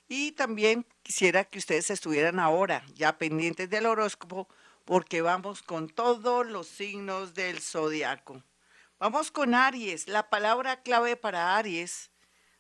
Y 0.08 0.33
también 0.33 0.86
quisiera 1.02 1.45
que 1.45 1.58
ustedes 1.58 1.91
estuvieran 1.91 2.38
ahora 2.38 2.84
ya 2.95 3.19
pendientes 3.19 3.69
del 3.69 3.86
horóscopo 3.86 4.48
porque 4.84 5.22
vamos 5.22 5.62
con 5.62 5.88
todos 5.88 6.47
los 6.47 6.66
signos 6.66 7.34
del 7.34 7.61
zodiaco. 7.61 8.42
Vamos 8.98 9.30
con 9.30 9.55
Aries. 9.55 10.08
La 10.08 10.30
palabra 10.30 10.83
clave 10.83 11.16
para 11.16 11.56
Aries, 11.56 12.11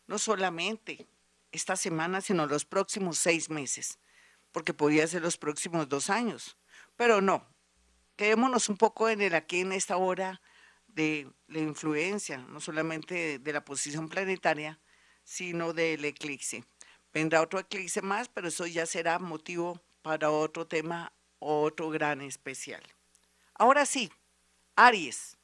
no 0.06 0.18
solamente 0.18 1.06
esta 1.52 1.76
semana, 1.76 2.20
sino 2.20 2.46
los 2.46 2.64
próximos 2.64 3.18
seis 3.18 3.48
meses, 3.48 3.98
porque 4.52 4.74
podría 4.74 5.06
ser 5.06 5.22
los 5.22 5.36
próximos 5.36 5.88
dos 5.88 6.10
años. 6.10 6.56
Pero 6.96 7.20
no, 7.20 7.46
quedémonos 8.16 8.68
un 8.68 8.76
poco 8.76 9.08
en 9.08 9.20
el 9.20 9.34
aquí, 9.34 9.60
en 9.60 9.72
esta 9.72 9.96
hora 9.96 10.40
de 10.88 11.28
la 11.48 11.58
influencia, 11.58 12.38
no 12.38 12.60
solamente 12.60 13.38
de 13.38 13.52
la 13.52 13.64
posición 13.64 14.08
planetaria, 14.08 14.80
sino 15.24 15.72
del 15.72 16.04
eclipse. 16.04 16.64
Vendrá 17.12 17.40
otro 17.42 17.58
eclipse 17.58 18.02
más, 18.02 18.28
pero 18.28 18.48
eso 18.48 18.66
ya 18.66 18.86
será 18.86 19.18
motivo 19.18 19.80
para 20.02 20.30
otro 20.30 20.66
tema, 20.66 21.12
otro 21.38 21.90
gran 21.90 22.20
especial. 22.20 22.82
Ahora 23.54 23.86
sí, 23.86 24.10
Aries. 24.76 25.36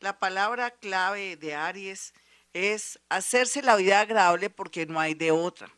La 0.00 0.18
palabra 0.18 0.72
clave 0.72 1.36
de 1.36 1.54
Aries 1.54 2.12
es 2.56 2.98
hacerse 3.10 3.60
la 3.60 3.76
vida 3.76 4.00
agradable 4.00 4.48
porque 4.48 4.86
no 4.86 4.98
hay 4.98 5.12
de 5.12 5.30
otra. 5.30 5.70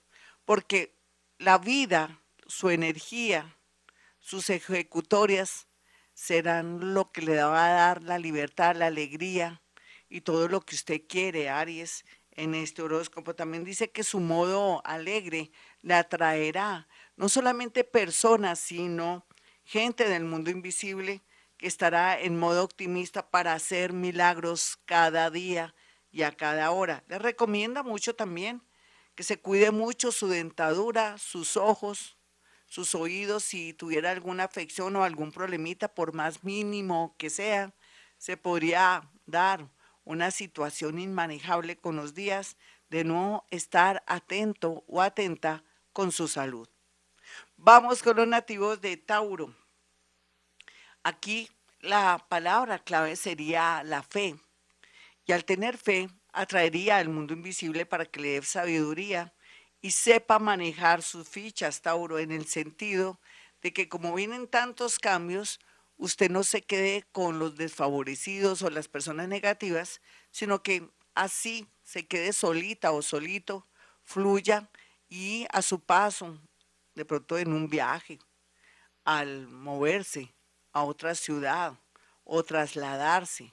Porque 0.44 0.94
la 1.38 1.58
vida, 1.58 2.22
su 2.46 2.70
energía, 2.70 3.56
sus 4.20 4.48
ejecutorias 4.48 5.66
serán 6.14 6.94
lo 6.94 7.10
que 7.10 7.22
le 7.22 7.42
va 7.42 7.66
a 7.66 7.72
dar 7.72 8.02
la 8.02 8.18
libertad, 8.18 8.76
la 8.76 8.86
alegría 8.86 9.60
y 10.08 10.20
todo 10.20 10.48
lo 10.48 10.60
que 10.60 10.76
usted 10.76 11.02
quiere, 11.08 11.48
Aries, 11.48 12.04
en 12.30 12.54
este 12.54 12.82
horóscopo. 12.82 13.34
También 13.34 13.64
dice 13.64 13.90
que 13.90 14.04
su 14.04 14.20
modo 14.20 14.80
alegre 14.84 15.50
le 15.82 15.94
atraerá 15.94 16.86
no 17.16 17.28
solamente 17.28 17.82
personas, 17.82 18.60
sino 18.60 19.26
gente 19.64 20.08
del 20.08 20.24
mundo 20.24 20.50
invisible 20.50 21.22
que 21.56 21.66
estará 21.66 22.20
en 22.20 22.38
modo 22.38 22.62
optimista 22.62 23.30
para 23.30 23.52
hacer 23.52 23.92
milagros 23.92 24.78
cada 24.84 25.28
día 25.30 25.74
y 26.10 26.22
a 26.22 26.32
cada 26.32 26.70
hora. 26.70 27.04
Le 27.08 27.18
recomienda 27.18 27.82
mucho 27.82 28.14
también 28.14 28.62
que 29.14 29.22
se 29.22 29.40
cuide 29.40 29.70
mucho 29.70 30.12
su 30.12 30.28
dentadura, 30.28 31.18
sus 31.18 31.56
ojos, 31.56 32.16
sus 32.66 32.94
oídos, 32.94 33.44
si 33.44 33.72
tuviera 33.72 34.10
alguna 34.10 34.44
afección 34.44 34.94
o 34.96 35.02
algún 35.02 35.32
problemita, 35.32 35.88
por 35.88 36.12
más 36.12 36.44
mínimo 36.44 37.14
que 37.18 37.30
sea, 37.30 37.74
se 38.18 38.36
podría 38.36 39.10
dar 39.26 39.68
una 40.04 40.30
situación 40.30 40.98
inmanejable 40.98 41.76
con 41.76 41.96
los 41.96 42.14
días 42.14 42.56
de 42.90 43.04
no 43.04 43.44
estar 43.50 44.02
atento 44.06 44.84
o 44.86 45.02
atenta 45.02 45.64
con 45.92 46.12
su 46.12 46.28
salud. 46.28 46.68
Vamos 47.56 48.02
con 48.02 48.16
los 48.16 48.28
nativos 48.28 48.80
de 48.80 48.96
Tauro. 48.96 49.54
Aquí 51.02 51.50
la 51.80 52.24
palabra 52.28 52.78
clave 52.78 53.16
sería 53.16 53.82
la 53.82 54.02
fe. 54.02 54.36
Y 55.28 55.32
al 55.32 55.44
tener 55.44 55.76
fe, 55.76 56.08
atraería 56.32 56.96
al 56.96 57.10
mundo 57.10 57.34
invisible 57.34 57.84
para 57.84 58.06
que 58.06 58.18
le 58.18 58.28
dé 58.40 58.42
sabiduría 58.42 59.34
y 59.82 59.90
sepa 59.90 60.38
manejar 60.38 61.02
sus 61.02 61.28
fichas, 61.28 61.82
Tauro, 61.82 62.18
en 62.18 62.32
el 62.32 62.46
sentido 62.46 63.20
de 63.60 63.74
que 63.74 63.90
como 63.90 64.14
vienen 64.14 64.48
tantos 64.48 64.98
cambios, 64.98 65.60
usted 65.98 66.30
no 66.30 66.44
se 66.44 66.62
quede 66.62 67.04
con 67.12 67.38
los 67.38 67.58
desfavorecidos 67.58 68.62
o 68.62 68.70
las 68.70 68.88
personas 68.88 69.28
negativas, 69.28 70.00
sino 70.30 70.62
que 70.62 70.88
así 71.14 71.68
se 71.82 72.06
quede 72.06 72.32
solita 72.32 72.92
o 72.92 73.02
solito, 73.02 73.66
fluya 74.04 74.70
y 75.10 75.46
a 75.52 75.60
su 75.60 75.78
paso, 75.78 76.40
de 76.94 77.04
pronto 77.04 77.36
en 77.36 77.52
un 77.52 77.68
viaje, 77.68 78.18
al 79.04 79.46
moverse 79.46 80.34
a 80.72 80.84
otra 80.84 81.14
ciudad 81.14 81.78
o 82.24 82.42
trasladarse 82.42 83.52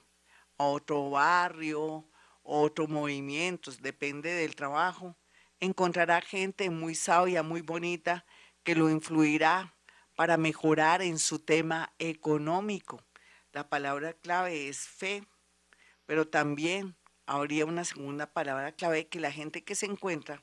otro 0.56 1.10
barrio, 1.10 2.08
otro 2.42 2.86
movimiento, 2.86 3.70
depende 3.80 4.30
del 4.32 4.54
trabajo, 4.54 5.16
encontrará 5.60 6.20
gente 6.20 6.70
muy 6.70 6.94
sabia, 6.94 7.42
muy 7.42 7.60
bonita, 7.60 8.24
que 8.62 8.74
lo 8.74 8.90
influirá 8.90 9.74
para 10.16 10.36
mejorar 10.36 11.02
en 11.02 11.18
su 11.18 11.38
tema 11.38 11.94
económico. 11.98 13.02
La 13.52 13.68
palabra 13.68 14.12
clave 14.12 14.68
es 14.68 14.88
fe, 14.88 15.26
pero 16.06 16.28
también 16.28 16.96
habría 17.26 17.66
una 17.66 17.84
segunda 17.84 18.32
palabra 18.32 18.72
clave 18.72 19.08
que 19.08 19.20
la 19.20 19.32
gente 19.32 19.64
que 19.64 19.74
se 19.74 19.86
encuentra 19.86 20.42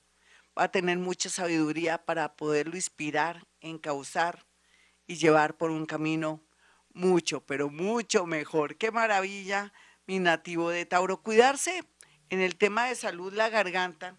va 0.57 0.63
a 0.63 0.71
tener 0.71 0.97
mucha 0.97 1.29
sabiduría 1.29 2.05
para 2.05 2.35
poderlo 2.35 2.75
inspirar, 2.75 3.47
encauzar 3.61 4.45
y 5.07 5.15
llevar 5.15 5.57
por 5.57 5.71
un 5.71 5.85
camino 5.85 6.43
mucho, 6.93 7.45
pero 7.45 7.69
mucho 7.69 8.25
mejor. 8.25 8.77
Qué 8.77 8.91
maravilla, 8.91 9.73
mi 10.05 10.19
nativo 10.19 10.69
de 10.69 10.85
Tauro. 10.85 11.21
Cuidarse 11.21 11.83
en 12.29 12.41
el 12.41 12.55
tema 12.55 12.87
de 12.87 12.95
salud, 12.95 13.33
la 13.33 13.49
garganta 13.49 14.17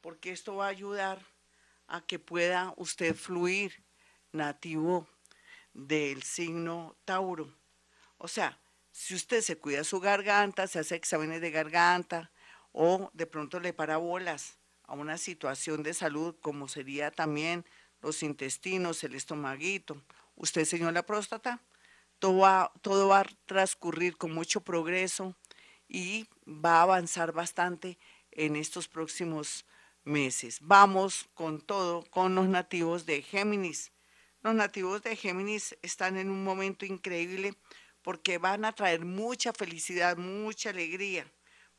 porque 0.00 0.30
esto 0.30 0.56
va 0.56 0.66
a 0.66 0.70
ayudar 0.70 1.24
a 1.86 2.00
que 2.00 2.18
pueda 2.18 2.72
usted 2.76 3.14
fluir 3.14 3.84
nativo 4.32 5.08
del 5.72 6.22
signo 6.22 6.96
Tauro. 7.04 7.54
O 8.16 8.28
sea, 8.28 8.58
si 8.90 9.14
usted 9.14 9.42
se 9.42 9.58
cuida 9.58 9.84
su 9.84 10.00
garganta, 10.00 10.66
se 10.66 10.78
hace 10.78 10.94
exámenes 10.94 11.40
de 11.40 11.50
garganta 11.50 12.30
o 12.72 13.10
de 13.14 13.26
pronto 13.26 13.60
le 13.60 13.72
para 13.72 13.96
bolas 13.96 14.58
a 14.84 14.94
una 14.94 15.18
situación 15.18 15.82
de 15.82 15.94
salud 15.94 16.36
como 16.40 16.68
sería 16.68 17.10
también 17.10 17.64
los 18.00 18.22
intestinos, 18.22 19.02
el 19.04 19.14
estomaguito, 19.14 20.02
usted 20.36 20.64
señor 20.64 20.92
la 20.92 21.04
próstata, 21.04 21.60
todo 22.18 22.38
va, 23.08 23.20
a 23.20 23.24
transcurrir 23.46 24.16
con 24.16 24.32
mucho 24.32 24.60
progreso 24.60 25.34
y 25.88 26.28
va 26.46 26.78
a 26.78 26.82
avanzar 26.82 27.32
bastante 27.32 27.98
en 28.32 28.56
estos 28.56 28.88
próximos 28.88 29.64
meses. 30.04 30.58
Vamos 30.62 31.28
con 31.34 31.60
todo, 31.60 32.04
con 32.10 32.34
los 32.34 32.48
nativos 32.48 33.06
de 33.06 33.22
Géminis. 33.22 33.92
Los 34.42 34.54
nativos 34.54 35.02
de 35.02 35.16
Géminis 35.16 35.76
están 35.82 36.16
en 36.16 36.30
un 36.30 36.44
momento 36.44 36.84
increíble 36.84 37.54
porque 38.02 38.38
van 38.38 38.64
a 38.64 38.72
traer 38.72 39.04
mucha 39.04 39.52
felicidad, 39.52 40.16
mucha 40.16 40.70
alegría. 40.70 41.30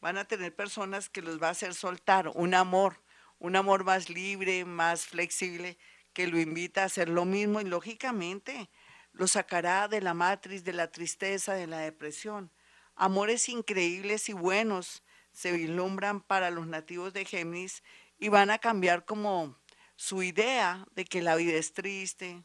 Van 0.01 0.17
a 0.17 0.25
tener 0.25 0.55
personas 0.55 1.09
que 1.09 1.21
los 1.21 1.41
va 1.41 1.47
a 1.47 1.51
hacer 1.51 1.73
soltar 1.73 2.31
un 2.35 2.53
amor, 2.53 3.01
un 3.37 3.55
amor 3.55 3.83
más 3.83 4.09
libre, 4.09 4.65
más 4.65 5.05
flexible, 5.05 5.77
que 6.13 6.27
lo 6.27 6.39
invita 6.39 6.83
a 6.83 6.85
hacer 6.85 7.09
lo 7.09 7.25
mismo 7.25 7.61
y 7.61 7.65
lógicamente 7.65 8.69
lo 9.13 9.27
sacará 9.27 9.87
de 9.87 10.01
la 10.01 10.13
matriz, 10.13 10.63
de 10.63 10.73
la 10.73 10.91
tristeza, 10.91 11.53
de 11.53 11.67
la 11.67 11.79
depresión. 11.79 12.51
Amores 12.95 13.49
increíbles 13.49 14.29
y 14.29 14.33
buenos 14.33 15.03
se 15.31 15.51
vislumbran 15.51 16.21
para 16.21 16.49
los 16.49 16.67
nativos 16.67 17.13
de 17.13 17.25
Géminis 17.25 17.83
y 18.17 18.29
van 18.29 18.49
a 18.49 18.59
cambiar 18.59 19.05
como 19.05 19.57
su 19.95 20.23
idea 20.23 20.85
de 20.95 21.05
que 21.05 21.21
la 21.21 21.35
vida 21.35 21.53
es 21.53 21.73
triste, 21.73 22.43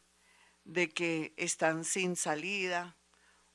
de 0.65 0.89
que 0.89 1.35
están 1.37 1.85
sin 1.85 2.17
salida 2.17 2.97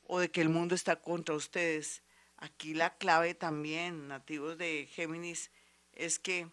o 0.03 0.19
de 0.19 0.29
que 0.29 0.41
el 0.41 0.50
mundo 0.50 0.75
está 0.75 0.97
contra 0.97 1.35
ustedes. 1.35 2.03
Aquí 2.38 2.73
la 2.73 2.97
clave 2.97 3.33
también, 3.33 4.07
nativos 4.07 4.57
de 4.57 4.88
Géminis, 4.91 5.51
es 5.94 6.19
que 6.19 6.50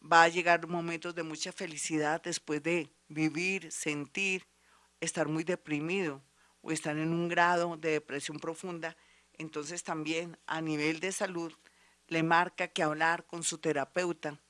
va 0.00 0.24
a 0.24 0.28
llegar 0.28 0.66
momentos 0.66 1.14
de 1.14 1.22
mucha 1.22 1.52
felicidad 1.52 2.22
después 2.22 2.62
de 2.62 2.90
vivir, 3.08 3.72
sentir, 3.72 4.46
estar 5.04 5.28
muy 5.28 5.44
deprimido 5.44 6.22
o 6.62 6.72
estar 6.72 6.96
en 6.96 7.12
un 7.12 7.28
grado 7.28 7.76
de 7.76 7.92
depresión 7.92 8.38
profunda. 8.38 8.96
Entonces 9.34 9.84
también 9.84 10.38
a 10.46 10.60
nivel 10.60 11.00
de 11.00 11.12
salud 11.12 11.52
le 12.08 12.22
marca 12.22 12.68
que 12.68 12.82
hablar 12.82 13.26
con 13.26 13.42
su 13.42 13.58
terapeuta 13.58 14.40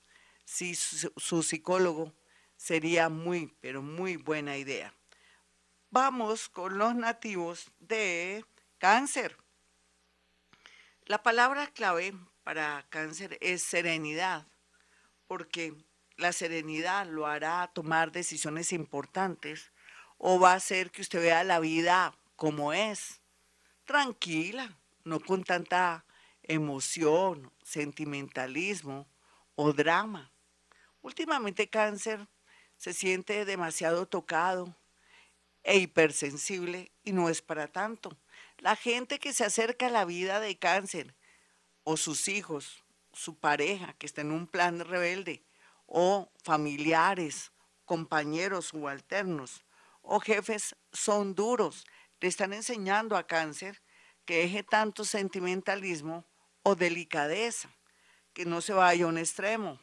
si 0.44 0.74
su, 0.74 1.42
psicólogo 1.42 2.12
sería 2.56 3.08
muy, 3.08 3.54
pero 3.60 3.82
muy 3.82 4.16
buena 4.16 4.56
idea. 4.56 4.94
Vamos 5.90 6.48
con 6.48 6.78
los 6.78 6.94
nativos 6.94 7.70
de 7.78 8.44
cáncer. 8.78 9.36
La 11.06 11.22
palabra 11.22 11.68
clave 11.68 12.14
para 12.42 12.86
cáncer 12.90 13.38
es 13.40 13.62
serenidad, 13.62 14.46
porque 15.26 15.74
la 16.16 16.32
serenidad 16.32 17.06
lo 17.06 17.26
hará 17.26 17.70
tomar 17.74 18.12
decisiones 18.12 18.72
importantes 18.72 19.72
o 20.26 20.38
va 20.38 20.52
a 20.52 20.56
hacer 20.56 20.90
que 20.90 21.02
usted 21.02 21.20
vea 21.20 21.44
la 21.44 21.60
vida 21.60 22.16
como 22.34 22.72
es, 22.72 23.20
tranquila, 23.84 24.74
no 25.04 25.20
con 25.20 25.44
tanta 25.44 26.06
emoción, 26.42 27.52
sentimentalismo 27.62 29.06
o 29.54 29.74
drama. 29.74 30.32
Últimamente 31.02 31.68
cáncer 31.68 32.26
se 32.78 32.94
siente 32.94 33.44
demasiado 33.44 34.06
tocado 34.06 34.74
e 35.62 35.76
hipersensible 35.76 36.90
y 37.02 37.12
no 37.12 37.28
es 37.28 37.42
para 37.42 37.68
tanto. 37.68 38.16
La 38.56 38.76
gente 38.76 39.18
que 39.18 39.34
se 39.34 39.44
acerca 39.44 39.88
a 39.88 39.90
la 39.90 40.06
vida 40.06 40.40
de 40.40 40.56
cáncer 40.56 41.14
o 41.82 41.98
sus 41.98 42.28
hijos, 42.28 42.82
su 43.12 43.36
pareja 43.36 43.92
que 43.98 44.06
está 44.06 44.22
en 44.22 44.32
un 44.32 44.46
plan 44.46 44.80
rebelde 44.80 45.44
o 45.84 46.30
familiares, 46.42 47.52
compañeros 47.84 48.68
subalternos 48.68 49.64
o 50.04 50.20
jefes 50.20 50.76
son 50.92 51.34
duros. 51.34 51.84
Le 52.20 52.28
están 52.28 52.52
enseñando 52.52 53.16
a 53.16 53.26
cáncer 53.26 53.82
que 54.24 54.38
deje 54.38 54.62
tanto 54.62 55.04
sentimentalismo 55.04 56.24
o 56.62 56.76
delicadeza, 56.76 57.68
que 58.32 58.46
no 58.46 58.60
se 58.60 58.72
vaya 58.72 59.04
a 59.04 59.08
un 59.08 59.18
extremo, 59.18 59.80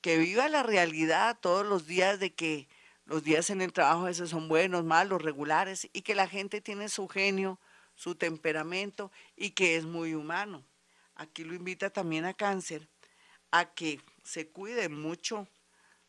que 0.00 0.18
viva 0.18 0.48
la 0.48 0.62
realidad 0.62 1.38
todos 1.40 1.64
los 1.64 1.86
días 1.86 2.18
de 2.18 2.34
que 2.34 2.68
los 3.04 3.24
días 3.24 3.50
en 3.50 3.60
el 3.60 3.72
trabajo 3.72 4.08
esos 4.08 4.30
son 4.30 4.48
buenos, 4.48 4.84
malos, 4.84 5.22
regulares 5.22 5.88
y 5.92 6.02
que 6.02 6.14
la 6.14 6.28
gente 6.28 6.60
tiene 6.60 6.88
su 6.88 7.08
genio, 7.08 7.58
su 7.94 8.14
temperamento 8.14 9.10
y 9.36 9.50
que 9.50 9.76
es 9.76 9.84
muy 9.84 10.14
humano. 10.14 10.64
Aquí 11.14 11.44
lo 11.44 11.54
invita 11.54 11.90
también 11.90 12.24
a 12.24 12.34
cáncer 12.34 12.88
a 13.50 13.74
que 13.74 14.00
se 14.22 14.48
cuide 14.48 14.88
mucho 14.88 15.48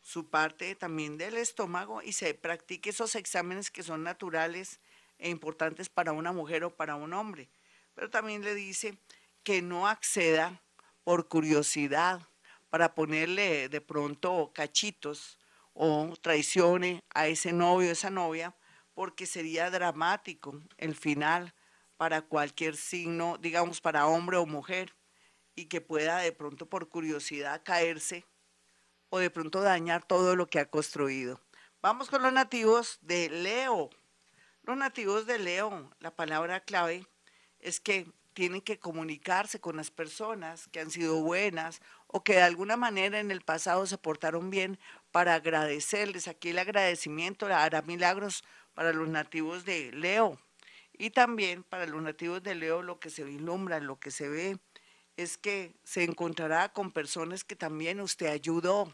su 0.02 0.28
parte 0.28 0.74
también 0.74 1.16
del 1.16 1.36
estómago 1.36 2.02
y 2.02 2.12
se 2.12 2.34
practique 2.34 2.90
esos 2.90 3.14
exámenes 3.14 3.70
que 3.70 3.82
son 3.82 4.02
naturales 4.02 4.80
e 5.18 5.30
importantes 5.30 5.88
para 5.88 6.12
una 6.12 6.32
mujer 6.32 6.64
o 6.64 6.76
para 6.76 6.96
un 6.96 7.14
hombre. 7.14 7.48
Pero 7.94 8.10
también 8.10 8.42
le 8.42 8.54
dice 8.54 8.98
que 9.44 9.62
no 9.62 9.86
acceda 9.86 10.60
por 11.04 11.28
curiosidad 11.28 12.20
para 12.68 12.94
ponerle 12.94 13.68
de 13.68 13.80
pronto 13.80 14.50
cachitos 14.52 15.38
o 15.72 16.14
traicione 16.20 17.02
a 17.14 17.28
ese 17.28 17.52
novio 17.52 17.88
o 17.88 17.92
esa 17.92 18.10
novia, 18.10 18.54
porque 18.94 19.26
sería 19.26 19.70
dramático 19.70 20.60
el 20.76 20.94
final 20.94 21.54
para 21.96 22.22
cualquier 22.22 22.76
signo, 22.76 23.38
digamos, 23.38 23.80
para 23.80 24.06
hombre 24.06 24.36
o 24.36 24.46
mujer, 24.46 24.94
y 25.54 25.66
que 25.66 25.80
pueda 25.80 26.18
de 26.18 26.32
pronto 26.32 26.66
por 26.66 26.88
curiosidad 26.88 27.62
caerse 27.62 28.24
o 29.14 29.18
de 29.18 29.28
pronto 29.28 29.60
dañar 29.60 30.02
todo 30.02 30.36
lo 30.36 30.46
que 30.46 30.58
ha 30.58 30.70
construido. 30.70 31.38
Vamos 31.82 32.08
con 32.08 32.22
los 32.22 32.32
nativos 32.32 32.98
de 33.02 33.28
Leo. 33.28 33.90
Los 34.62 34.78
nativos 34.78 35.26
de 35.26 35.38
Leo, 35.38 35.90
la 36.00 36.16
palabra 36.16 36.60
clave 36.60 37.06
es 37.60 37.78
que 37.78 38.10
tienen 38.32 38.62
que 38.62 38.78
comunicarse 38.78 39.60
con 39.60 39.76
las 39.76 39.90
personas 39.90 40.66
que 40.68 40.80
han 40.80 40.90
sido 40.90 41.20
buenas 41.20 41.82
o 42.06 42.24
que 42.24 42.36
de 42.36 42.42
alguna 42.42 42.78
manera 42.78 43.20
en 43.20 43.30
el 43.30 43.42
pasado 43.42 43.84
se 43.86 43.98
portaron 43.98 44.48
bien 44.48 44.78
para 45.10 45.34
agradecerles. 45.34 46.26
Aquí 46.26 46.48
el 46.48 46.58
agradecimiento 46.58 47.44
hará 47.44 47.82
milagros 47.82 48.42
para 48.72 48.94
los 48.94 49.08
nativos 49.08 49.66
de 49.66 49.92
Leo. 49.92 50.40
Y 50.94 51.10
también 51.10 51.64
para 51.64 51.84
los 51.84 52.00
nativos 52.00 52.42
de 52.42 52.54
Leo 52.54 52.80
lo 52.80 52.98
que 52.98 53.10
se 53.10 53.24
vislumbra, 53.24 53.78
lo 53.78 54.00
que 54.00 54.10
se 54.10 54.30
ve, 54.30 54.58
es 55.18 55.36
que 55.36 55.74
se 55.84 56.04
encontrará 56.04 56.72
con 56.72 56.90
personas 56.90 57.44
que 57.44 57.56
también 57.56 58.00
usted 58.00 58.28
ayudó. 58.28 58.90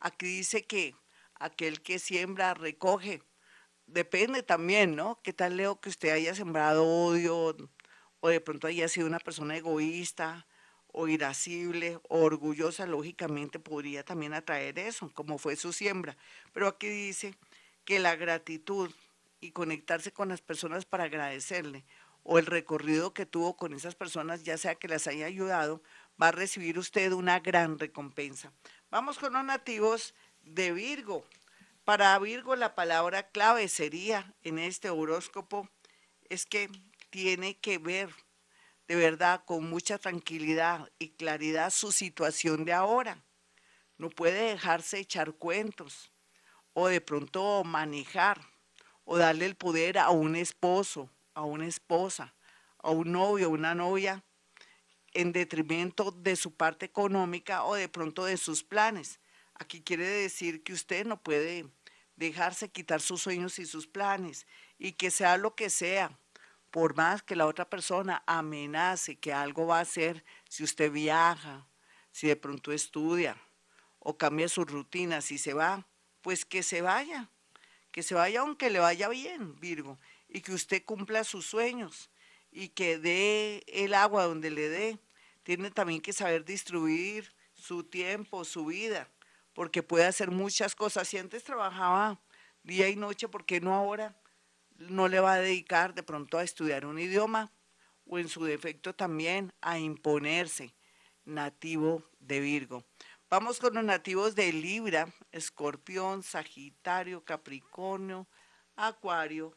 Aquí 0.00 0.26
dice 0.26 0.66
que 0.66 0.94
aquel 1.34 1.82
que 1.82 1.98
siembra 1.98 2.54
recoge. 2.54 3.22
Depende 3.86 4.42
también, 4.42 4.96
¿no? 4.96 5.20
¿Qué 5.22 5.32
tal 5.32 5.56
Leo 5.56 5.80
que 5.80 5.90
usted 5.90 6.10
haya 6.10 6.34
sembrado 6.34 6.86
odio, 6.86 7.56
o 8.20 8.28
de 8.28 8.40
pronto 8.40 8.66
haya 8.66 8.88
sido 8.88 9.06
una 9.06 9.18
persona 9.18 9.56
egoísta 9.56 10.46
o 10.86 11.06
irascible 11.06 12.00
o 12.08 12.20
orgullosa, 12.20 12.86
lógicamente 12.86 13.58
podría 13.58 14.04
también 14.04 14.34
atraer 14.34 14.78
eso, 14.78 15.12
como 15.12 15.38
fue 15.38 15.56
su 15.56 15.72
siembra. 15.72 16.16
Pero 16.52 16.66
aquí 16.66 16.88
dice 16.88 17.34
que 17.84 17.98
la 17.98 18.16
gratitud 18.16 18.90
y 19.40 19.52
conectarse 19.52 20.12
con 20.12 20.28
las 20.28 20.40
personas 20.40 20.84
para 20.84 21.04
agradecerle 21.04 21.84
o 22.22 22.38
el 22.38 22.46
recorrido 22.46 23.14
que 23.14 23.26
tuvo 23.26 23.56
con 23.56 23.72
esas 23.72 23.94
personas, 23.94 24.44
ya 24.44 24.58
sea 24.58 24.74
que 24.74 24.88
las 24.88 25.06
haya 25.06 25.26
ayudado, 25.26 25.82
va 26.20 26.28
a 26.28 26.32
recibir 26.32 26.78
usted 26.78 27.12
una 27.12 27.40
gran 27.40 27.78
recompensa. 27.78 28.52
Vamos 28.90 29.20
con 29.20 29.34
los 29.34 29.44
nativos 29.44 30.14
de 30.42 30.72
Virgo. 30.72 31.24
Para 31.84 32.18
Virgo 32.18 32.56
la 32.56 32.74
palabra 32.74 33.30
clave 33.30 33.68
sería 33.68 34.34
en 34.42 34.58
este 34.58 34.90
horóscopo 34.90 35.68
es 36.28 36.44
que 36.44 36.68
tiene 37.08 37.56
que 37.56 37.78
ver 37.78 38.12
de 38.88 38.96
verdad 38.96 39.44
con 39.44 39.70
mucha 39.70 39.96
tranquilidad 39.98 40.90
y 40.98 41.10
claridad 41.10 41.70
su 41.70 41.92
situación 41.92 42.64
de 42.64 42.72
ahora. 42.72 43.22
No 43.96 44.10
puede 44.10 44.50
dejarse 44.50 44.98
echar 44.98 45.34
cuentos 45.34 46.10
o 46.72 46.88
de 46.88 47.00
pronto 47.00 47.62
manejar 47.62 48.40
o 49.04 49.18
darle 49.18 49.46
el 49.46 49.54
poder 49.54 49.98
a 49.98 50.10
un 50.10 50.34
esposo, 50.34 51.08
a 51.34 51.42
una 51.42 51.66
esposa, 51.66 52.34
a 52.78 52.90
un 52.90 53.12
novio, 53.12 53.46
a 53.46 53.50
una 53.50 53.72
novia 53.72 54.24
en 55.12 55.32
detrimento 55.32 56.10
de 56.10 56.36
su 56.36 56.54
parte 56.54 56.86
económica 56.86 57.64
o 57.64 57.74
de 57.74 57.88
pronto 57.88 58.24
de 58.24 58.36
sus 58.36 58.62
planes. 58.62 59.20
Aquí 59.54 59.82
quiere 59.82 60.06
decir 60.06 60.62
que 60.62 60.72
usted 60.72 61.04
no 61.06 61.22
puede 61.22 61.66
dejarse 62.16 62.70
quitar 62.70 63.00
sus 63.00 63.22
sueños 63.22 63.58
y 63.58 63.66
sus 63.66 63.86
planes 63.86 64.46
y 64.78 64.92
que 64.92 65.10
sea 65.10 65.36
lo 65.36 65.54
que 65.54 65.70
sea, 65.70 66.18
por 66.70 66.94
más 66.94 67.22
que 67.22 67.36
la 67.36 67.46
otra 67.46 67.68
persona 67.68 68.22
amenace 68.26 69.18
que 69.18 69.32
algo 69.32 69.66
va 69.66 69.78
a 69.78 69.82
hacer, 69.82 70.24
si 70.48 70.62
usted 70.62 70.92
viaja, 70.92 71.66
si 72.12 72.28
de 72.28 72.36
pronto 72.36 72.72
estudia 72.72 73.36
o 73.98 74.16
cambia 74.16 74.48
su 74.48 74.64
rutina, 74.64 75.20
si 75.20 75.38
se 75.38 75.52
va, 75.52 75.86
pues 76.22 76.44
que 76.44 76.62
se 76.62 76.82
vaya, 76.82 77.28
que 77.90 78.02
se 78.02 78.14
vaya 78.14 78.40
aunque 78.40 78.70
le 78.70 78.78
vaya 78.78 79.08
bien, 79.08 79.58
Virgo, 79.60 79.98
y 80.28 80.40
que 80.42 80.52
usted 80.52 80.84
cumpla 80.84 81.24
sus 81.24 81.46
sueños 81.46 82.10
y 82.50 82.68
que 82.68 82.98
dé 82.98 83.62
el 83.66 83.94
agua 83.94 84.24
donde 84.24 84.50
le 84.50 84.68
dé. 84.68 84.98
Tiene 85.42 85.70
también 85.70 86.00
que 86.00 86.12
saber 86.12 86.44
distribuir 86.44 87.32
su 87.54 87.84
tiempo, 87.84 88.44
su 88.44 88.66
vida, 88.66 89.08
porque 89.54 89.82
puede 89.82 90.06
hacer 90.06 90.30
muchas 90.30 90.74
cosas. 90.74 91.08
Si 91.08 91.18
antes 91.18 91.44
trabajaba 91.44 92.20
día 92.62 92.88
y 92.88 92.96
noche, 92.96 93.28
¿por 93.28 93.44
qué 93.44 93.60
no 93.60 93.74
ahora? 93.74 94.16
no 94.88 95.08
le 95.08 95.20
va 95.20 95.34
a 95.34 95.40
dedicar 95.40 95.94
de 95.94 96.02
pronto 96.02 96.38
a 96.38 96.42
estudiar 96.42 96.86
un 96.86 96.98
idioma 96.98 97.52
o 98.06 98.18
en 98.18 98.28
su 98.28 98.44
defecto 98.44 98.94
también 98.94 99.52
a 99.60 99.78
imponerse 99.78 100.74
nativo 101.24 102.02
de 102.18 102.40
Virgo. 102.40 102.84
Vamos 103.28 103.60
con 103.60 103.74
los 103.74 103.84
nativos 103.84 104.34
de 104.34 104.52
Libra, 104.52 105.08
Escorpión, 105.30 106.22
Sagitario, 106.22 107.24
Capricornio, 107.24 108.26
Acuario 108.74 109.56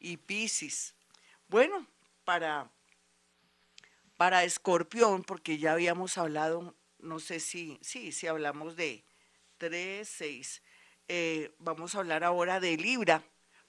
y 0.00 0.16
Piscis. 0.16 0.94
Bueno, 1.48 1.86
para, 2.26 2.70
para 4.18 4.44
Escorpión, 4.44 5.24
porque 5.24 5.56
ya 5.56 5.72
habíamos 5.72 6.18
hablado, 6.18 6.76
no 6.98 7.20
sé 7.20 7.40
si, 7.40 7.78
si 7.80 8.26
hablamos 8.26 8.76
de 8.76 9.02
3, 9.56 10.06
6, 10.06 10.62
eh, 11.08 11.54
vamos 11.58 11.94
a 11.94 11.98
hablar 12.00 12.24
ahora 12.24 12.60
de 12.60 12.76
Libra 12.76 13.22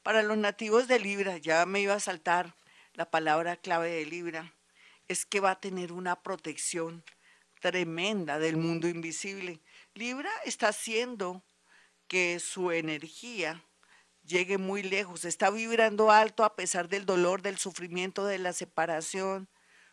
para 0.08 0.24
los 0.24 0.38
nativos 0.38 0.88
de 0.88 1.00
Libra, 1.00 1.38
ya 1.38 1.66
me 1.66 1.82
iba 1.82 1.94
a 1.94 2.00
saltar 2.00 2.56
la 2.94 3.12
palabra 3.12 3.58
clave 3.58 3.90
de 3.90 4.06
Libra, 4.06 4.54
es 5.10 5.26
que 5.26 5.42
va 5.42 5.52
a 5.52 5.60
tener 5.60 5.92
una 5.92 6.24
protección 6.24 7.04
tremenda 7.60 8.40
del 8.40 8.56
mundo 8.56 8.88
invisible. 8.88 9.60
Libra 9.94 10.32
está 10.46 10.70
haciendo 10.70 11.44
que 12.08 12.40
su 12.40 12.72
energía 12.72 13.64
llegue 14.28 14.58
muy 14.58 14.84
lejos, 14.84 15.26
está 15.26 15.50
vibrando 15.50 16.12
alto 16.12 16.44
a 16.44 16.56
pesar 16.56 16.90
del 16.90 17.06
dolor, 17.06 17.42
del 17.42 17.58
sufrimiento, 17.58 18.26
de 18.26 18.38
la 18.38 18.54
separación, 18.54 19.48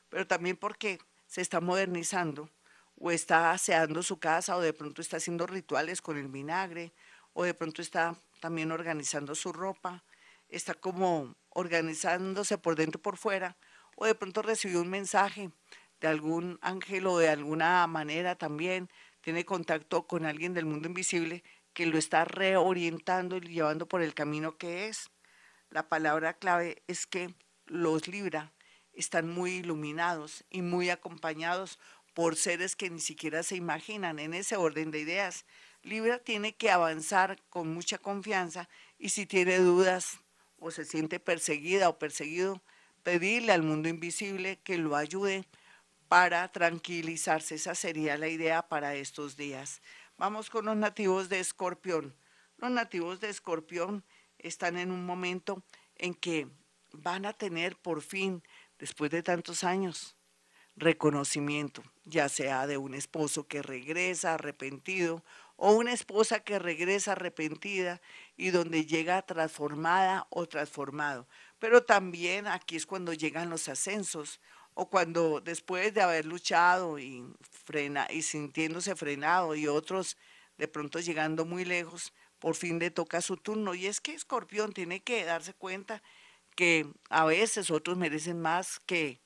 pero 0.08 0.26
también 0.26 0.56
porque 0.56 0.98
se 1.26 1.40
está 1.40 1.60
modernizando 1.60 2.50
o 2.96 3.10
está 3.10 3.52
aseando 3.52 4.02
su 4.02 4.18
casa 4.18 4.56
o 4.56 4.60
de 4.60 4.72
pronto 4.72 5.00
está 5.00 5.16
haciendo 5.16 5.46
rituales 5.46 6.02
con 6.02 6.18
el 6.18 6.28
vinagre 6.28 6.92
o 7.32 7.44
de 7.44 7.54
pronto 7.54 7.80
está 7.80 8.16
también 8.40 8.72
organizando 8.72 9.34
su 9.34 9.52
ropa, 9.52 10.04
está 10.48 10.74
como 10.74 11.34
organizándose 11.50 12.58
por 12.58 12.76
dentro 12.76 12.98
y 12.98 13.02
por 13.02 13.16
fuera, 13.16 13.56
o 13.96 14.06
de 14.06 14.14
pronto 14.14 14.42
recibió 14.42 14.80
un 14.80 14.90
mensaje 14.90 15.50
de 16.00 16.08
algún 16.08 16.58
ángel 16.60 17.06
o 17.06 17.18
de 17.18 17.28
alguna 17.28 17.86
manera 17.86 18.34
también 18.34 18.90
tiene 19.20 19.44
contacto 19.44 20.06
con 20.06 20.26
alguien 20.26 20.52
del 20.52 20.66
mundo 20.66 20.88
invisible 20.88 21.44
que 21.74 21.86
lo 21.86 21.98
está 21.98 22.24
reorientando 22.24 23.36
y 23.36 23.40
llevando 23.40 23.86
por 23.86 24.00
el 24.00 24.14
camino 24.14 24.56
que 24.56 24.88
es. 24.88 25.10
La 25.70 25.88
palabra 25.88 26.34
clave 26.34 26.82
es 26.86 27.06
que 27.06 27.34
los 27.66 28.08
Libra 28.08 28.52
están 28.92 29.28
muy 29.28 29.56
iluminados 29.56 30.44
y 30.50 30.62
muy 30.62 30.88
acompañados 30.90 31.78
por 32.14 32.36
seres 32.36 32.76
que 32.76 32.90
ni 32.90 33.00
siquiera 33.00 33.42
se 33.42 33.56
imaginan 33.56 34.20
en 34.20 34.34
ese 34.34 34.56
orden 34.56 34.92
de 34.92 35.00
ideas. 35.00 35.44
Libra 35.82 36.18
tiene 36.20 36.54
que 36.54 36.70
avanzar 36.70 37.42
con 37.50 37.74
mucha 37.74 37.98
confianza 37.98 38.68
y 38.98 39.10
si 39.10 39.26
tiene 39.26 39.58
dudas 39.58 40.20
o 40.58 40.70
se 40.70 40.84
siente 40.84 41.20
perseguida 41.20 41.88
o 41.88 41.98
perseguido, 41.98 42.62
pedirle 43.02 43.52
al 43.52 43.62
mundo 43.62 43.88
invisible 43.88 44.60
que 44.62 44.78
lo 44.78 44.96
ayude 44.96 45.44
para 46.08 46.50
tranquilizarse. 46.52 47.56
Esa 47.56 47.74
sería 47.74 48.16
la 48.16 48.28
idea 48.28 48.68
para 48.68 48.94
estos 48.94 49.36
días. 49.36 49.82
Vamos 50.16 50.48
con 50.48 50.66
los 50.66 50.76
nativos 50.76 51.28
de 51.28 51.40
Escorpión. 51.40 52.14
Los 52.58 52.70
nativos 52.70 53.18
de 53.18 53.30
Escorpión 53.30 54.04
están 54.38 54.78
en 54.78 54.92
un 54.92 55.04
momento 55.04 55.64
en 55.96 56.14
que 56.14 56.46
van 56.92 57.26
a 57.26 57.32
tener 57.32 57.76
por 57.76 58.00
fin, 58.00 58.40
después 58.78 59.10
de 59.10 59.24
tantos 59.24 59.64
años, 59.64 60.16
reconocimiento, 60.76 61.82
ya 62.04 62.28
sea 62.28 62.68
de 62.68 62.76
un 62.76 62.94
esposo 62.94 63.48
que 63.48 63.60
regresa 63.60 64.34
arrepentido 64.34 65.24
o 65.56 65.72
una 65.72 65.92
esposa 65.92 66.38
que 66.40 66.60
regresa 66.60 67.12
arrepentida 67.12 68.00
y 68.36 68.50
donde 68.50 68.86
llega 68.86 69.20
transformada 69.22 70.28
o 70.30 70.46
transformado. 70.46 71.26
Pero 71.58 71.82
también 71.82 72.46
aquí 72.46 72.76
es 72.76 72.86
cuando 72.86 73.12
llegan 73.12 73.50
los 73.50 73.68
ascensos 73.68 74.40
o 74.74 74.90
cuando 74.90 75.40
después 75.40 75.94
de 75.94 76.02
haber 76.02 76.26
luchado 76.26 76.98
y, 76.98 77.24
frena, 77.64 78.06
y 78.10 78.22
sintiéndose 78.22 78.96
frenado 78.96 79.54
y 79.54 79.68
otros 79.68 80.16
de 80.58 80.68
pronto 80.68 81.00
llegando 81.00 81.44
muy 81.44 81.64
lejos, 81.64 82.12
por 82.38 82.56
fin 82.56 82.78
le 82.78 82.90
toca 82.90 83.20
su 83.20 83.36
turno. 83.36 83.74
Y 83.74 83.86
es 83.86 84.00
que 84.00 84.14
Escorpión 84.14 84.72
tiene 84.72 85.02
que 85.02 85.24
darse 85.24 85.54
cuenta 85.54 86.02
que 86.56 86.86
a 87.08 87.24
veces 87.24 87.70
otros 87.70 87.96
merecen 87.96 88.40
más 88.40 88.80
que, 88.80 89.20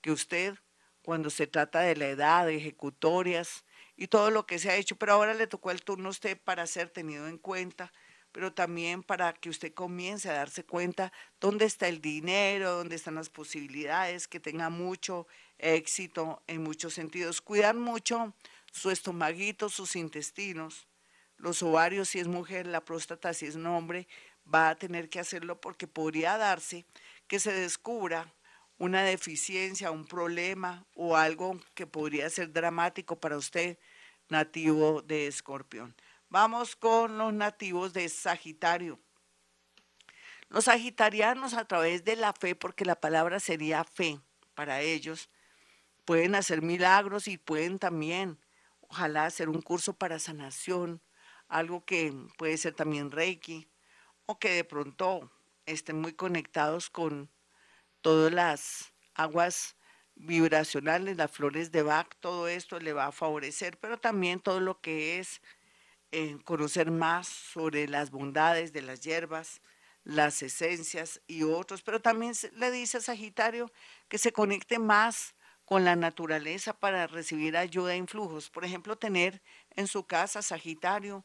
que 0.00 0.10
usted 0.10 0.56
cuando 1.02 1.30
se 1.30 1.46
trata 1.46 1.80
de 1.80 1.96
la 1.96 2.08
edad, 2.08 2.46
de 2.46 2.56
ejecutorias 2.56 3.64
y 3.96 4.08
todo 4.08 4.30
lo 4.30 4.46
que 4.46 4.58
se 4.58 4.70
ha 4.70 4.76
hecho, 4.76 4.96
pero 4.96 5.12
ahora 5.12 5.34
le 5.34 5.46
tocó 5.46 5.70
el 5.70 5.82
turno 5.82 6.08
a 6.08 6.10
usted 6.10 6.38
para 6.42 6.66
ser 6.66 6.90
tenido 6.90 7.28
en 7.28 7.38
cuenta 7.38 7.92
pero 8.36 8.52
también 8.52 9.02
para 9.02 9.32
que 9.32 9.48
usted 9.48 9.72
comience 9.72 10.28
a 10.28 10.34
darse 10.34 10.62
cuenta 10.62 11.10
dónde 11.40 11.64
está 11.64 11.88
el 11.88 12.02
dinero, 12.02 12.72
dónde 12.72 12.94
están 12.94 13.14
las 13.14 13.30
posibilidades, 13.30 14.28
que 14.28 14.40
tenga 14.40 14.68
mucho 14.68 15.26
éxito 15.56 16.42
en 16.46 16.62
muchos 16.62 16.92
sentidos. 16.92 17.40
Cuidar 17.40 17.76
mucho 17.76 18.34
su 18.70 18.90
estomaguito, 18.90 19.70
sus 19.70 19.96
intestinos, 19.96 20.86
los 21.38 21.62
ovarios 21.62 22.10
si 22.10 22.18
es 22.18 22.28
mujer, 22.28 22.66
la 22.66 22.84
próstata 22.84 23.32
si 23.32 23.46
es 23.46 23.56
hombre, 23.56 24.06
va 24.54 24.68
a 24.68 24.76
tener 24.76 25.08
que 25.08 25.18
hacerlo 25.18 25.58
porque 25.58 25.86
podría 25.86 26.36
darse 26.36 26.84
que 27.28 27.40
se 27.40 27.54
descubra 27.54 28.30
una 28.76 29.02
deficiencia, 29.02 29.90
un 29.90 30.04
problema 30.04 30.84
o 30.92 31.16
algo 31.16 31.58
que 31.74 31.86
podría 31.86 32.28
ser 32.28 32.52
dramático 32.52 33.18
para 33.18 33.38
usted 33.38 33.78
nativo 34.28 35.00
de 35.00 35.26
escorpión. 35.26 35.94
Vamos 36.38 36.76
con 36.76 37.16
los 37.16 37.32
nativos 37.32 37.94
de 37.94 38.10
Sagitario. 38.10 39.00
Los 40.50 40.64
sagitarianos 40.64 41.54
a 41.54 41.64
través 41.64 42.04
de 42.04 42.14
la 42.14 42.34
fe, 42.34 42.54
porque 42.54 42.84
la 42.84 43.00
palabra 43.00 43.40
sería 43.40 43.84
fe 43.84 44.20
para 44.54 44.82
ellos, 44.82 45.30
pueden 46.04 46.34
hacer 46.34 46.60
milagros 46.60 47.26
y 47.26 47.38
pueden 47.38 47.78
también, 47.78 48.38
ojalá, 48.82 49.24
hacer 49.24 49.48
un 49.48 49.62
curso 49.62 49.94
para 49.94 50.18
sanación, 50.18 51.00
algo 51.48 51.86
que 51.86 52.12
puede 52.36 52.58
ser 52.58 52.74
también 52.74 53.12
Reiki, 53.12 53.66
o 54.26 54.38
que 54.38 54.50
de 54.50 54.64
pronto 54.64 55.32
estén 55.64 55.98
muy 56.02 56.12
conectados 56.12 56.90
con 56.90 57.30
todas 58.02 58.30
las 58.30 58.92
aguas 59.14 59.74
vibracionales, 60.16 61.16
las 61.16 61.30
flores 61.30 61.72
de 61.72 61.82
Bach, 61.82 62.14
todo 62.20 62.46
esto 62.46 62.78
le 62.78 62.92
va 62.92 63.06
a 63.06 63.12
favorecer, 63.12 63.78
pero 63.78 63.98
también 63.98 64.38
todo 64.38 64.60
lo 64.60 64.82
que 64.82 65.18
es 65.18 65.40
conocer 66.44 66.90
más 66.90 67.28
sobre 67.28 67.88
las 67.88 68.10
bondades 68.10 68.72
de 68.72 68.82
las 68.82 69.00
hierbas, 69.00 69.60
las 70.04 70.42
esencias 70.42 71.20
y 71.26 71.42
otros, 71.42 71.82
pero 71.82 72.00
también 72.00 72.32
le 72.52 72.70
dice 72.70 72.98
a 72.98 73.00
Sagitario 73.00 73.72
que 74.08 74.18
se 74.18 74.32
conecte 74.32 74.78
más 74.78 75.34
con 75.64 75.84
la 75.84 75.96
naturaleza 75.96 76.78
para 76.78 77.08
recibir 77.08 77.56
ayuda 77.56 77.94
e 77.94 77.96
influjos. 77.96 78.48
Por 78.48 78.64
ejemplo, 78.64 78.96
tener 78.96 79.42
en 79.74 79.88
su 79.88 80.04
casa 80.04 80.42
Sagitario 80.42 81.24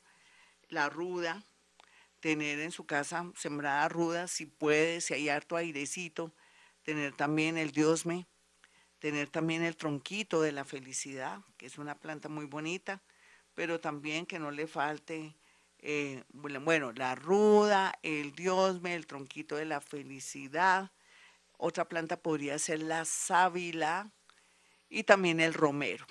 la 0.68 0.90
ruda, 0.90 1.44
tener 2.20 2.60
en 2.60 2.72
su 2.72 2.86
casa 2.86 3.32
sembrada 3.36 3.88
ruda, 3.88 4.28
si 4.28 4.48
puede, 4.48 5.00
si 5.02 5.14
hay 5.14 5.30
harto 5.30 5.56
airecito, 5.56 6.34
tener 6.84 7.16
también 7.16 7.58
el 7.58 7.72
diosme, 7.72 8.26
tener 8.98 9.30
también 9.30 9.64
el 9.64 9.78
tronquito 9.78 10.42
de 10.42 10.52
la 10.52 10.66
felicidad, 10.66 11.42
que 11.58 11.68
es 11.68 11.78
una 11.78 11.96
planta 11.96 12.30
muy 12.30 12.46
bonita, 12.46 13.02
pero 13.62 13.80
también 13.80 14.26
que 14.26 14.40
no 14.40 14.50
le 14.50 14.66
falte, 14.66 15.36
eh, 15.78 16.24
bueno, 16.30 16.92
la 16.94 17.14
ruda, 17.14 17.94
el 18.02 18.34
diosme, 18.34 18.96
el 18.96 19.06
tronquito 19.06 19.56
de 19.56 19.66
la 19.66 19.82
felicidad. 19.82 20.90
Otra 21.58 21.88
planta 21.88 22.18
podría 22.18 22.58
ser 22.58 22.82
la 22.82 23.06
sábila 23.06 24.10
y 24.90 25.04
también 25.04 25.40
el 25.40 25.54
romero. 25.54 26.08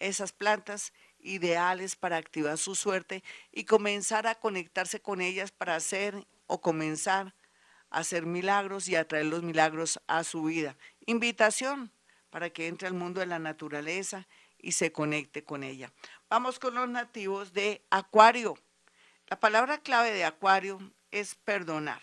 Esas 0.00 0.32
plantas 0.32 0.92
ideales 1.20 1.94
para 1.94 2.16
activar 2.16 2.58
su 2.58 2.74
suerte 2.74 3.22
y 3.52 3.62
comenzar 3.62 4.26
a 4.26 4.34
conectarse 4.34 5.00
con 5.00 5.20
ellas 5.20 5.52
para 5.52 5.76
hacer 5.76 6.26
o 6.48 6.60
comenzar 6.60 7.32
a 7.90 8.00
hacer 8.00 8.26
milagros 8.26 8.88
y 8.88 8.96
atraer 8.96 9.26
los 9.26 9.44
milagros 9.44 10.00
a 10.08 10.24
su 10.24 10.42
vida. 10.42 10.76
Invitación 11.06 11.92
para 12.30 12.50
que 12.50 12.66
entre 12.66 12.88
al 12.88 12.94
mundo 12.94 13.20
de 13.20 13.26
la 13.26 13.38
naturaleza 13.38 14.26
y 14.62 14.72
se 14.72 14.92
conecte 14.92 15.44
con 15.44 15.64
ella. 15.64 15.92
Vamos 16.30 16.58
con 16.58 16.74
los 16.74 16.88
nativos 16.88 17.52
de 17.52 17.84
Acuario. 17.90 18.56
La 19.26 19.38
palabra 19.38 19.78
clave 19.78 20.12
de 20.12 20.24
Acuario 20.24 20.78
es 21.10 21.34
perdonar. 21.34 22.00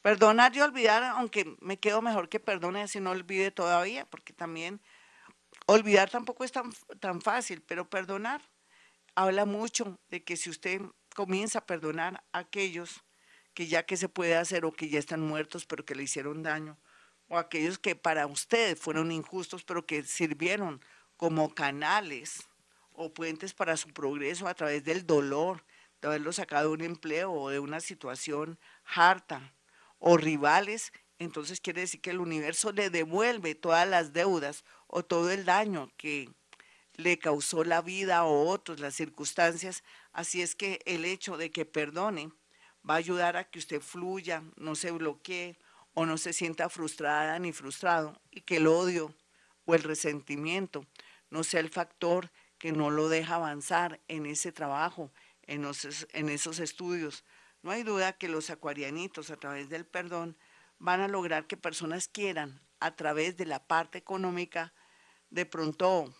Perdonar 0.00 0.54
y 0.54 0.60
olvidar, 0.60 1.02
aunque 1.02 1.56
me 1.60 1.78
quedo 1.78 2.00
mejor 2.00 2.28
que 2.28 2.40
perdone 2.40 2.88
si 2.88 3.00
no 3.00 3.10
olvide 3.10 3.50
todavía, 3.50 4.06
porque 4.06 4.32
también 4.32 4.80
olvidar 5.66 6.10
tampoco 6.10 6.44
es 6.44 6.52
tan, 6.52 6.72
tan 7.00 7.20
fácil, 7.20 7.62
pero 7.62 7.88
perdonar 7.88 8.40
habla 9.14 9.44
mucho 9.44 9.98
de 10.10 10.22
que 10.22 10.36
si 10.36 10.50
usted 10.50 10.80
comienza 11.14 11.60
a 11.60 11.66
perdonar 11.66 12.24
a 12.32 12.38
aquellos 12.40 13.02
que 13.54 13.66
ya 13.66 13.86
que 13.86 13.96
se 13.96 14.08
puede 14.08 14.36
hacer 14.36 14.64
o 14.64 14.72
que 14.72 14.88
ya 14.88 14.98
están 14.98 15.20
muertos 15.20 15.64
pero 15.64 15.84
que 15.84 15.94
le 15.94 16.02
hicieron 16.02 16.42
daño, 16.42 16.78
o 17.28 17.38
aquellos 17.38 17.78
que 17.78 17.96
para 17.96 18.26
usted 18.26 18.76
fueron 18.76 19.12
injustos 19.12 19.64
pero 19.64 19.86
que 19.86 20.02
sirvieron 20.02 20.80
como 21.16 21.54
canales 21.54 22.48
o 22.92 23.12
puentes 23.12 23.54
para 23.54 23.76
su 23.76 23.88
progreso 23.88 24.46
a 24.46 24.54
través 24.54 24.84
del 24.84 25.06
dolor 25.06 25.64
de 26.00 26.08
haberlo 26.08 26.32
sacado 26.32 26.68
de 26.68 26.74
un 26.74 26.80
empleo 26.82 27.32
o 27.32 27.50
de 27.50 27.58
una 27.58 27.80
situación 27.80 28.58
harta 28.84 29.54
o 29.98 30.16
rivales, 30.16 30.92
entonces 31.18 31.60
quiere 31.60 31.82
decir 31.82 32.00
que 32.00 32.10
el 32.10 32.20
universo 32.20 32.72
le 32.72 32.90
devuelve 32.90 33.54
todas 33.54 33.88
las 33.88 34.12
deudas 34.12 34.64
o 34.86 35.04
todo 35.04 35.30
el 35.30 35.44
daño 35.44 35.90
que 35.96 36.30
le 36.96 37.18
causó 37.18 37.64
la 37.64 37.80
vida 37.80 38.24
o 38.24 38.48
otros, 38.48 38.80
las 38.80 38.94
circunstancias. 38.94 39.82
Así 40.12 40.42
es 40.42 40.54
que 40.54 40.80
el 40.84 41.04
hecho 41.04 41.36
de 41.36 41.50
que 41.50 41.64
perdone 41.64 42.30
va 42.88 42.94
a 42.94 42.98
ayudar 42.98 43.36
a 43.36 43.44
que 43.44 43.58
usted 43.58 43.80
fluya, 43.80 44.42
no 44.56 44.74
se 44.74 44.90
bloquee 44.90 45.58
o 45.94 46.06
no 46.06 46.18
se 46.18 46.32
sienta 46.32 46.68
frustrada 46.68 47.38
ni 47.38 47.52
frustrado 47.52 48.20
y 48.30 48.42
que 48.42 48.56
el 48.56 48.66
odio 48.66 49.14
o 49.64 49.74
el 49.74 49.82
resentimiento 49.82 50.84
no 51.34 51.42
sea 51.42 51.58
el 51.58 51.68
factor 51.68 52.30
que 52.58 52.70
no 52.70 52.90
lo 52.90 53.08
deja 53.08 53.34
avanzar 53.34 54.00
en 54.06 54.24
ese 54.24 54.52
trabajo, 54.52 55.12
en, 55.42 55.68
en 56.12 56.28
esos 56.28 56.60
estudios. 56.60 57.24
No 57.60 57.72
hay 57.72 57.82
duda 57.82 58.12
que 58.12 58.28
los 58.28 58.50
acuarianitos 58.50 59.30
a 59.30 59.36
través 59.36 59.68
del 59.68 59.84
perdón 59.84 60.38
van 60.78 61.00
a 61.00 61.08
lograr 61.08 61.48
que 61.48 61.56
personas 61.56 62.06
quieran 62.06 62.62
a 62.78 62.94
través 62.94 63.36
de 63.36 63.46
la 63.46 63.66
parte 63.66 63.98
económica 63.98 64.74
de 65.30 65.44
pronto 65.44 66.14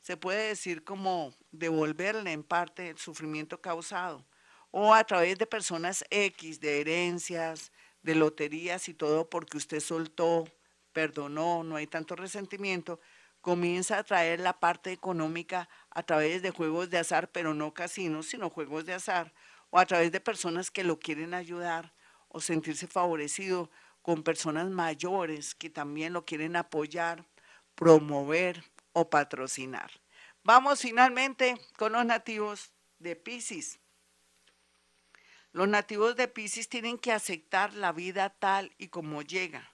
se 0.00 0.16
puede 0.16 0.48
decir 0.48 0.82
como 0.82 1.32
devolverle 1.52 2.32
en 2.32 2.42
parte 2.42 2.88
el 2.88 2.98
sufrimiento 2.98 3.60
causado 3.60 4.26
o 4.72 4.94
a 4.94 5.04
través 5.04 5.38
de 5.38 5.46
personas 5.46 6.04
X, 6.10 6.58
de 6.58 6.80
herencias, 6.80 7.70
de 8.02 8.16
loterías 8.16 8.88
y 8.88 8.94
todo 8.94 9.30
porque 9.30 9.58
usted 9.58 9.78
soltó, 9.78 10.44
perdonó, 10.92 11.62
no 11.62 11.76
hay 11.76 11.86
tanto 11.86 12.16
resentimiento, 12.16 12.98
comienza 13.46 13.96
a 13.96 14.02
traer 14.02 14.40
la 14.40 14.58
parte 14.58 14.90
económica 14.90 15.68
a 15.90 16.02
través 16.02 16.42
de 16.42 16.50
juegos 16.50 16.90
de 16.90 16.98
azar, 16.98 17.30
pero 17.30 17.54
no 17.54 17.72
casinos, 17.72 18.26
sino 18.26 18.50
juegos 18.50 18.86
de 18.86 18.94
azar, 18.94 19.32
o 19.70 19.78
a 19.78 19.86
través 19.86 20.10
de 20.10 20.18
personas 20.18 20.72
que 20.72 20.82
lo 20.82 20.98
quieren 20.98 21.32
ayudar 21.32 21.94
o 22.26 22.40
sentirse 22.40 22.88
favorecido 22.88 23.70
con 24.02 24.24
personas 24.24 24.68
mayores 24.68 25.54
que 25.54 25.70
también 25.70 26.12
lo 26.12 26.24
quieren 26.24 26.56
apoyar, 26.56 27.24
promover 27.76 28.64
o 28.92 29.10
patrocinar. 29.10 29.92
Vamos 30.42 30.80
finalmente 30.80 31.54
con 31.78 31.92
los 31.92 32.04
nativos 32.04 32.72
de 32.98 33.14
Pisces. 33.14 33.78
Los 35.52 35.68
nativos 35.68 36.16
de 36.16 36.26
Pisces 36.26 36.68
tienen 36.68 36.98
que 36.98 37.12
aceptar 37.12 37.74
la 37.74 37.92
vida 37.92 38.28
tal 38.28 38.74
y 38.76 38.88
como 38.88 39.22
llega, 39.22 39.70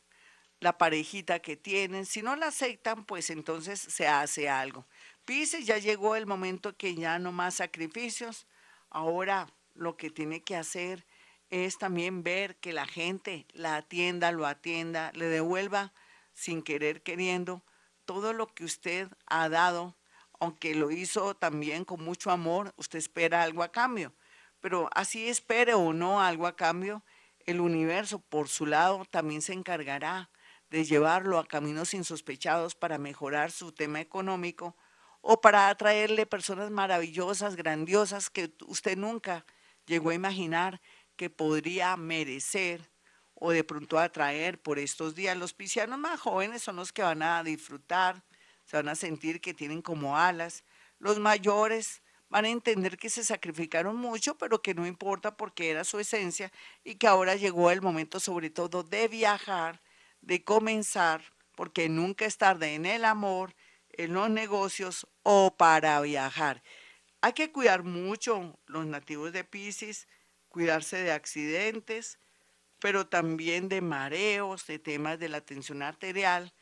la 0.63 0.79
parejita 0.79 1.41
que 1.41 1.57
tienen. 1.57 2.07
Si 2.07 2.23
no 2.23 2.37
la 2.37 2.47
aceptan, 2.47 3.05
pues 3.05 3.31
entonces 3.31 3.81
se 3.81 4.09
hace 4.09 4.49
algo. 4.49 4.87
Pisces 5.25 5.67
ya 5.67 5.79
llegó 5.79 6.17
el 6.17 6.27
momento 6.27 6.77
que 6.77 6.95
ya 6.95 7.19
no 7.19 7.33
más 7.33 7.55
sacrificios. 7.55 8.47
Ahora 8.91 9.53
lo 9.75 9.97
que 9.97 10.11
tiene 10.11 10.43
que 10.43 10.57
hacer 10.57 11.05
es 11.51 11.79
también 11.79 12.23
ver 12.23 12.57
que 12.57 12.73
la 12.73 12.87
gente 12.87 13.47
la 13.53 13.77
atienda, 13.77 14.33
lo 14.33 14.47
atienda, 14.47 15.13
le 15.15 15.27
devuelva 15.27 15.93
sin 16.33 16.63
querer 16.63 17.03
queriendo 17.03 17.63
todo 18.05 18.33
lo 18.33 18.47
que 18.47 18.65
usted 18.65 19.09
ha 19.27 19.49
dado, 19.49 19.97
aunque 20.41 20.75
lo 20.75 20.91
hizo 20.91 21.35
también 21.35 21.85
con 21.85 22.03
mucho 22.03 22.31
amor, 22.31 22.73
usted 22.77 22.99
espera 22.99 23.43
algo 23.43 23.63
a 23.63 23.71
cambio 23.71 24.15
pero 24.63 24.89
así 24.95 25.29
espere 25.29 25.75
o 25.75 25.93
no 25.93 26.23
algo 26.23 26.47
a 26.47 26.57
cambio, 26.57 27.03
el 27.47 27.61
universo 27.61 28.21
por 28.21 28.49
su 28.49 28.65
lado 28.65 29.05
también 29.11 29.43
se 29.43 29.53
encargará 29.53 30.31
de 30.73 30.85
llevarlo 30.85 31.39
a 31.39 31.47
caminos 31.47 31.93
insospechados 31.93 32.75
para 32.75 32.97
mejorar 32.97 33.53
su 33.53 33.73
tema 33.73 34.01
económico 34.01 34.75
o 35.21 35.39
para 35.43 35.69
atraerle 35.69 36.25
personas 36.25 36.71
maravillosas, 36.71 37.57
grandiosas 37.57 38.31
que 38.31 38.55
usted 38.67 38.97
nunca 38.97 39.45
llegó 39.85 40.11
a 40.11 40.15
imaginar 40.15 40.81
que 41.17 41.29
podría 41.29 41.95
merecer 41.99 42.91
o 43.35 43.51
de 43.51 43.65
pronto 43.65 43.99
atraer 43.99 44.63
por 44.63 44.79
estos 44.79 45.15
días. 45.15 45.37
Los 45.37 45.53
piscianos 45.53 45.99
más 45.99 46.19
jóvenes 46.19 46.63
son 46.63 46.77
los 46.77 46.91
que 46.91 47.03
van 47.03 47.23
a 47.23 47.45
disfrutar, 47.45 48.25
se 48.65 48.79
van 48.79 48.89
a 48.89 48.95
sentir 48.95 49.43
que 49.43 49.53
tienen 49.53 49.83
como 49.83 50.17
alas. 50.17 50.65
Los 50.99 51.19
mayores 51.19 52.03
van 52.31 52.47
a 52.47 52.49
entender 52.49 52.97
que 52.97 53.11
se 53.11 53.25
sacrificaron 53.25 53.97
mucho, 53.97 54.39
pero 54.39 54.63
que 54.63 54.73
no 54.73 54.87
importa 54.87 55.37
porque 55.37 55.69
era 55.69 55.85
su 55.85 55.99
esencia 55.99 56.51
y 56.83 56.95
que 56.95 57.07
ahora 57.07 57.37
llegó 57.37 57.71
el 57.71 57.83
momento 57.83 58.21
sobre 58.21 58.49
todo 58.49 58.83
de 58.83 59.07
viajar, 59.09 59.83
de 60.23 60.43
comenzar, 60.43 61.23
porque 61.55 61.89
nunca 61.89 62.25
es 62.25 62.39
tarde 62.39 62.75
en 62.75 62.87
el 62.87 63.05
amor, 63.05 63.55
en 63.91 64.15
los 64.15 64.31
negocios 64.31 65.07
o 65.23 65.55
para 65.57 66.01
viajar. 66.01 66.63
Hay 67.21 67.35
que 67.35 67.53
cuidar 67.53 67.83
mucho 67.83 68.59
los 68.67 68.87
nativos 68.87 69.33
de 69.33 69.45
Pisces, 69.45 70.09
cuidarse 70.49 70.97
de 70.97 71.13
accidentes, 71.13 72.19
pero 72.79 73.07
también 73.07 73.69
de 73.69 73.81
mareos, 73.81 74.67
de 74.67 74.79
temas 74.79 75.19
de 75.19 75.29
la 75.29 75.41
tensión 75.41 75.83
arterial 75.83 76.53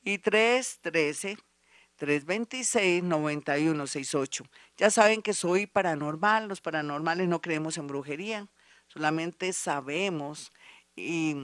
y 0.03 0.19
313 0.19 1.39
326 1.99 3.03
9168. 3.03 4.45
Ya 4.77 4.91
saben 4.91 5.21
que 5.21 5.35
soy 5.35 5.67
paranormal, 5.67 6.49
los 6.49 6.61
paranormales 6.61 7.29
no 7.29 7.41
creemos 7.41 7.77
en 7.77 7.89
brujería, 7.89 8.49
solamente 8.87 9.53
sabemos 9.53 10.53
y, 10.97 11.37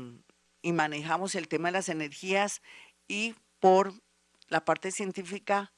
y 0.63 0.73
manejamos 0.73 1.35
el 1.35 1.49
tema 1.49 1.69
de 1.69 1.73
las 1.73 1.89
energías 1.89 2.63
y 3.07 3.35
por 3.61 3.93
la 4.49 4.65
parte 4.65 4.91
científica 4.91 5.73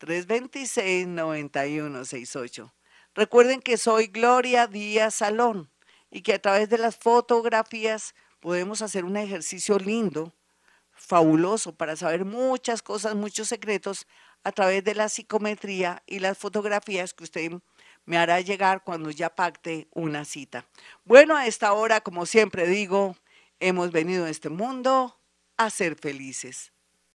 313-326-9168. 0.00 2.72
Recuerden 3.14 3.60
que 3.60 3.76
soy 3.78 4.08
Gloria 4.08 4.66
Díaz 4.66 5.14
Salón 5.16 5.70
y 6.10 6.22
que 6.22 6.32
a 6.34 6.40
través 6.40 6.68
de 6.68 6.78
las 6.78 6.96
fotografías 6.96 8.14
podemos 8.40 8.82
hacer 8.82 9.04
un 9.04 9.16
ejercicio 9.16 9.78
lindo, 9.78 10.34
fabuloso, 10.96 11.74
para 11.74 11.96
saber 11.96 12.24
muchas 12.24 12.82
cosas, 12.82 13.14
muchos 13.14 13.48
secretos 13.48 14.06
a 14.44 14.52
través 14.52 14.84
de 14.84 14.94
la 14.94 15.08
psicometría 15.08 16.02
y 16.06 16.18
las 16.20 16.38
fotografías 16.38 17.14
que 17.14 17.24
usted 17.24 17.52
me 18.04 18.18
hará 18.18 18.40
llegar 18.40 18.84
cuando 18.84 19.10
ya 19.10 19.34
pacte 19.34 19.88
una 19.92 20.24
cita. 20.24 20.66
Bueno, 21.04 21.36
a 21.36 21.46
esta 21.46 21.72
hora, 21.72 22.00
como 22.00 22.26
siempre 22.26 22.66
digo, 22.66 23.16
hemos 23.60 23.90
venido 23.90 24.24
a 24.24 24.30
este 24.30 24.48
mundo 24.48 25.18
a 25.56 25.70
ser 25.70 25.96
felices. 25.96 26.72